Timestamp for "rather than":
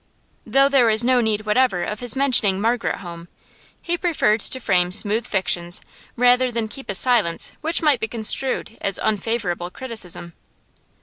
6.15-6.67